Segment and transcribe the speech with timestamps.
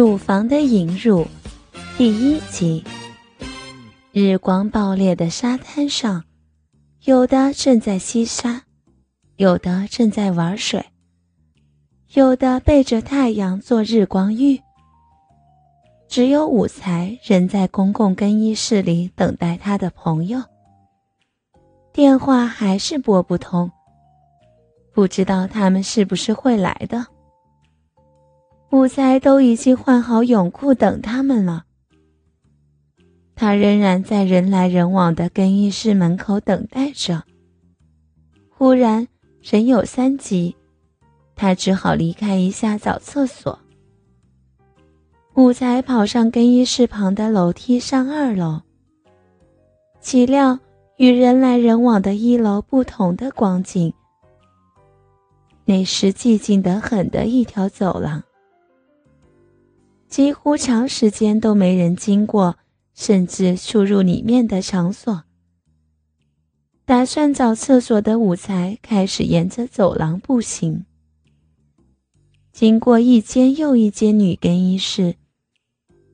[0.00, 1.26] 乳房的引入，
[1.98, 2.82] 第一集。
[4.12, 6.24] 日光爆裂的沙滩上，
[7.04, 8.62] 有的正在吸沙，
[9.36, 10.82] 有的正在玩水，
[12.14, 14.58] 有的背着太阳做日光浴。
[16.08, 20.42] 只有武才仍在公共更衣室里等待他的朋友。
[21.92, 23.70] 电话还是拨不通，
[24.94, 27.06] 不知道他们是不是会来的。
[28.70, 31.64] 武才都已经换好泳裤等他们了，
[33.34, 37.24] 他仍然在人来人往的更衣室门口等待着。
[38.48, 39.08] 忽然
[39.42, 40.54] 人有三急，
[41.34, 43.58] 他只好离开一下找厕所。
[45.34, 48.60] 武才跑上更衣室旁的楼梯上二楼，
[50.00, 50.58] 岂料
[50.96, 53.92] 与人来人往的一楼不同的光景，
[55.64, 58.22] 那是寂静得很的一条走廊。
[60.10, 62.56] 几乎长时间都没人经过，
[62.94, 65.22] 甚至出入里面的场所。
[66.84, 70.84] 打算找厕所的武才开始沿着走廊步行，
[72.52, 75.14] 经过一间又一间女更衣室，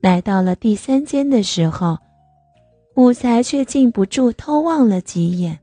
[0.00, 1.98] 来到了第三间的时候，
[2.94, 5.58] 武才却禁不住偷望了几眼。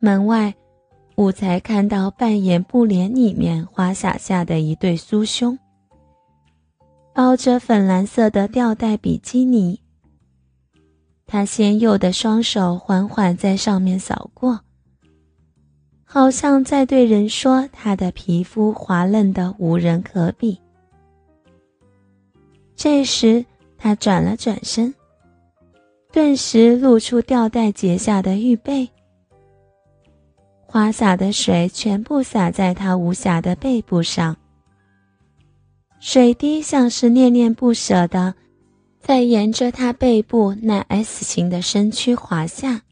[0.00, 0.52] 门外，
[1.14, 5.56] 武才看到扮演布帘里面花洒下的一对酥胸。
[7.14, 9.80] 包着粉蓝色的吊带比基尼，
[11.26, 14.60] 他纤幼的双手缓缓在上面扫过，
[16.04, 20.58] 好像在对人说：“他的皮肤滑嫩的无人可比。”
[22.74, 23.44] 这时，
[23.76, 24.94] 他转了转身，
[26.10, 28.88] 顿时露出吊带结下的玉背，
[30.62, 34.34] 花洒的水全部洒在他无瑕的背部上。
[36.04, 38.34] 水滴像是恋恋不舍的，
[38.98, 42.82] 在沿着他背部那 S 型的身躯滑下，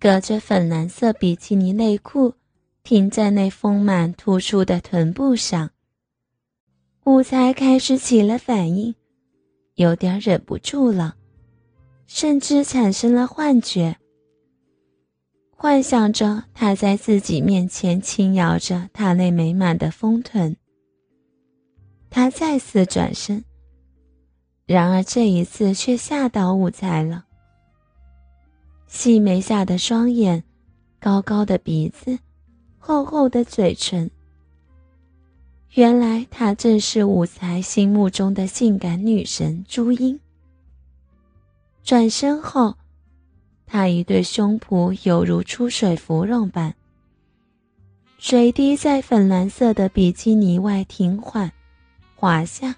[0.00, 2.34] 隔着粉蓝色比基尼内裤，
[2.82, 5.70] 停在那丰满突出的臀部上。
[7.04, 8.96] 武才开始起了反应，
[9.76, 11.14] 有点忍不住了，
[12.08, 13.96] 甚至产生了幻觉，
[15.56, 20.56] 幻想着他在自己面前轻摇着他那美满的丰臀。
[22.14, 23.44] 他再次转身，
[24.66, 27.24] 然而这一次却吓到武才了。
[28.86, 30.44] 细眉下的双眼，
[31.00, 32.16] 高高的鼻子，
[32.78, 34.08] 厚厚的嘴唇。
[35.72, 40.20] 原来她正是武才心目中的性感女神朱茵。
[41.82, 42.76] 转身后，
[43.66, 46.76] 她一对胸脯犹如出水芙蓉般，
[48.18, 51.50] 水滴在粉蓝色的比基尼外停缓。
[52.24, 52.76] 滑下，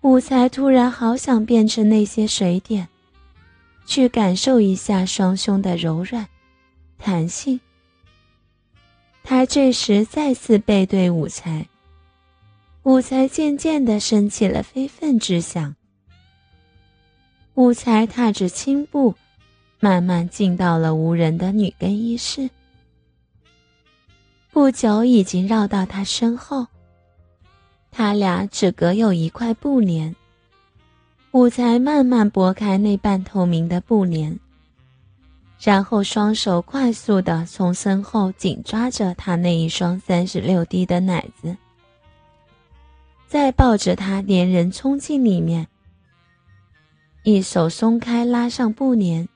[0.00, 2.88] 武才突然好想变成那些水点，
[3.86, 6.26] 去感受一下双胸的柔软、
[6.98, 7.60] 弹性。
[9.22, 11.68] 他这时再次背对武才，
[12.82, 15.76] 武才渐渐的升起了非分之想。
[17.54, 19.14] 武才踏着轻步，
[19.78, 22.50] 慢慢进到了无人的女更衣室，
[24.50, 26.66] 不久已经绕到他身后。
[27.94, 30.16] 他俩只隔有一块布帘，
[31.32, 34.40] 武才慢慢拨开那半透明的布帘，
[35.60, 41.54] 然后双手快速的从身后紧抓着他那一双三十六 D 的奶子，
[43.28, 45.68] 再抱着他连人冲进里面，
[47.24, 49.28] 一手松开拉上布帘。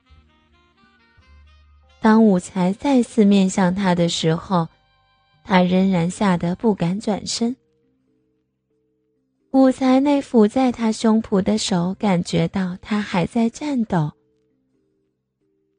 [2.01, 4.67] 当武才再次面向他的时候，
[5.43, 7.55] 他仍然吓得不敢转身。
[9.51, 14.11] 武才那抚在他胸脯的手感觉到他还在颤抖。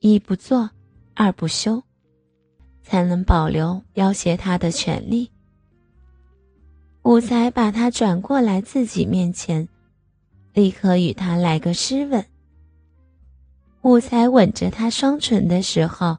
[0.00, 0.70] 一不做，
[1.14, 1.82] 二不休，
[2.82, 5.30] 才能保留要挟他的权利。
[7.02, 9.68] 武才把他转过来自己面前，
[10.54, 12.24] 立刻与他来个湿吻。
[13.82, 16.16] 武才吻着他双唇的时候，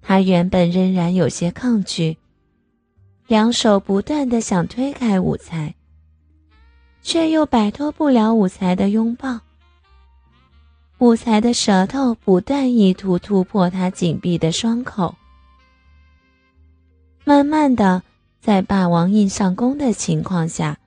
[0.00, 2.18] 他原本仍然有些抗拒，
[3.26, 5.74] 两手不断的想推开武才。
[7.02, 9.40] 却又摆脱不了武才的拥抱。
[10.98, 15.16] 武才的舌头不断意图突破他紧闭的双口。
[17.24, 18.02] 慢慢的，
[18.40, 20.78] 在霸王硬上弓的情况下，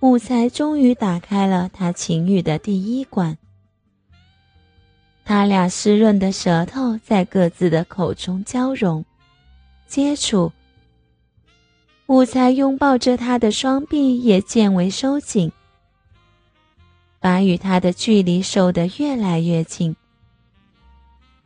[0.00, 3.36] 武才终于打开了他情欲的第一关。
[5.24, 9.02] 他俩湿润的舌头在各自的口中交融、
[9.86, 10.52] 接触。
[12.06, 15.50] 武才拥抱着他的双臂也渐为收紧，
[17.18, 19.96] 把与他的距离收得越来越近，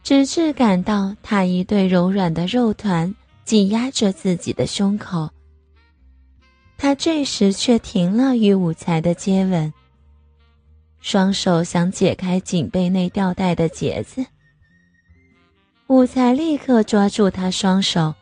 [0.02, 3.14] 直至感到他一对柔软的肉团
[3.44, 5.30] 挤压着自己的胸口。
[6.76, 9.72] 他这时却停了与武才的接吻，
[11.00, 14.26] 双手想解开颈背内吊带的结子。
[15.86, 18.12] 武才立刻抓住他双手，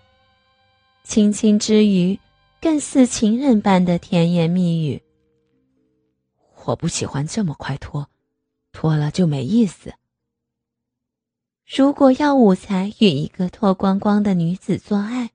[1.03, 2.19] 轻轻之余。
[2.67, 5.01] 更似情人般的甜言蜜语。
[6.65, 8.11] 我不喜欢这么快脱，
[8.73, 9.95] 脱了就没意思。
[11.65, 15.31] 如果要武才与一个脱光光的女子做爱，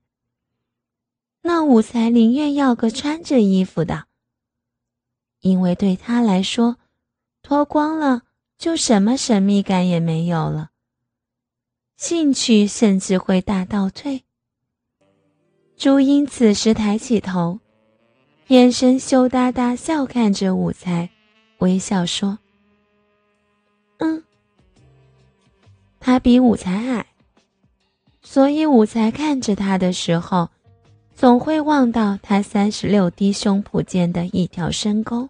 [1.40, 4.08] 那武才宁愿要个穿着衣服的，
[5.40, 6.76] 因为对他来说，
[7.40, 8.24] 脱光了
[8.58, 10.72] 就什么神秘感也没有了，
[11.96, 14.26] 兴趣甚至会大倒退。
[15.82, 17.58] 朱茵此时抬起头，
[18.46, 21.10] 眼神羞答答，笑看着武才，
[21.58, 22.38] 微笑说
[23.98, 24.22] ：“嗯。”
[25.98, 27.06] 他比武才矮，
[28.22, 30.48] 所以武才看着他的时候，
[31.16, 35.28] 总会望到他三十六 D 胸脯间的一条深沟。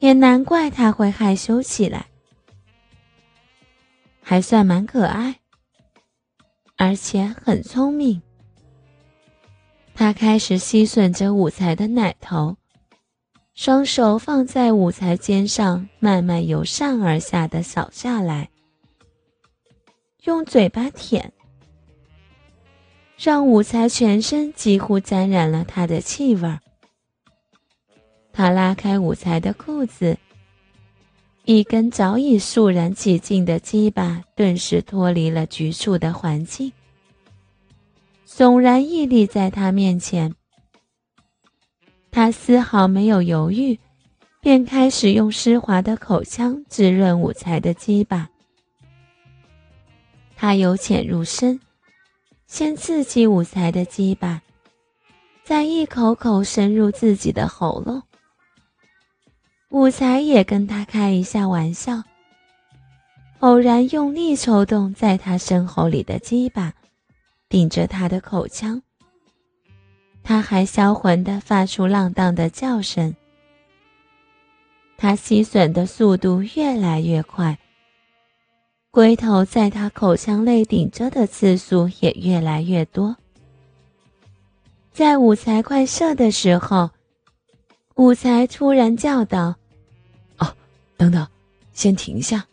[0.00, 2.08] 也难怪他会害羞起来，
[4.20, 5.40] 还算蛮可爱，
[6.76, 8.20] 而且很聪明。
[9.98, 12.58] 他开始吸吮着武才的奶头，
[13.54, 18.50] 双手放在武才肩上，慢慢由上而下的扫下来，
[20.24, 21.32] 用嘴巴舔，
[23.16, 26.58] 让武才全身几乎沾染了他的气味。
[28.34, 30.18] 他拉开武才的裤子，
[31.46, 36.70] 一根早已肃然起敬的鸡巴顿时脱离了局促的环境。
[38.36, 40.34] 悚然屹立在他面前，
[42.10, 43.80] 他丝毫没有犹豫，
[44.42, 48.28] 便开始用湿滑的口腔滋润武才的鸡巴。
[50.36, 51.58] 他由浅入深，
[52.46, 54.42] 先刺激武才的鸡巴，
[55.42, 58.02] 再一口口深入自己的喉咙。
[59.70, 62.02] 武才也跟他开一下玩笑，
[63.38, 66.74] 偶然用力抽动在他身后里的鸡巴。
[67.48, 68.82] 顶着他的口腔，
[70.22, 73.14] 他还销魂地发出浪荡的叫声。
[74.96, 77.58] 他吸吮的速度越来越快，
[78.90, 83.16] 龟头在他口腔内顶着的次数也越来越多。
[84.92, 86.90] 在武才快射的时候，
[87.94, 89.54] 武才突然叫道
[90.38, 90.56] ：“哦，
[90.96, 91.28] 等等，
[91.72, 92.46] 先停下。”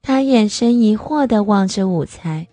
[0.00, 2.46] 他眼神疑惑地望着武才。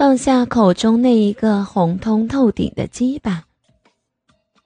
[0.00, 3.44] 放下口中那一个红通透顶的鸡巴，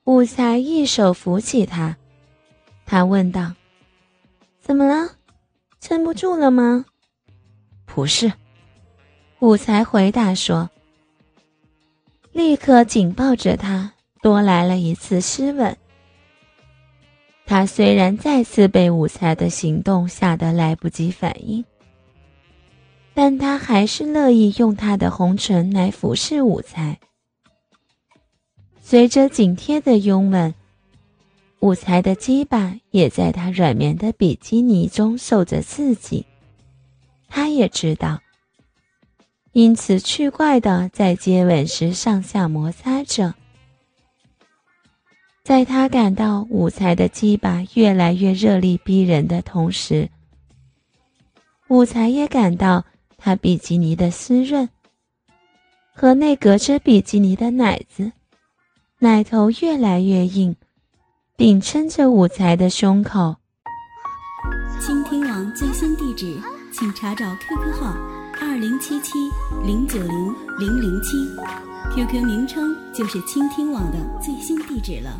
[0.04, 1.96] 武才一手扶起他，
[2.86, 3.52] 他问道
[4.62, 5.10] ：“怎么了？
[5.80, 6.84] 撑不住了吗
[7.84, 8.32] ？”“不是。”
[9.42, 10.70] 武才回答说，
[12.30, 13.92] 立刻紧抱着他，
[14.22, 15.76] 多来了一次湿吻。
[17.44, 21.64] 他虽然再次被武才的行动吓得来不及反应。
[23.16, 26.98] 但他还是乐意用他的红唇来服侍武才。
[28.82, 30.52] 随着紧贴的拥吻，
[31.60, 36.26] 武才的鸡巴也在他软绵的比基尼中受着刺激。
[37.28, 38.20] 他也知道，
[39.52, 43.34] 因此趣怪的在接吻时上下摩擦着。
[45.44, 50.10] 在他感到武才的鸡巴越来越热力逼人的同时，
[51.68, 52.84] 武才也感到。
[53.24, 54.68] 他比基尼的湿润，
[55.94, 58.12] 和那隔着比基尼的奶子，
[58.98, 60.54] 奶头越来越硬，
[61.34, 63.36] 顶撑着武才的胸口。
[64.78, 66.38] 倾听网最新地址，
[66.70, 67.96] 请查找 QQ 号
[68.42, 69.12] 二零七七
[69.64, 71.16] 零九零零零七
[71.94, 75.18] ，QQ 名称就是倾听网的最新地址了。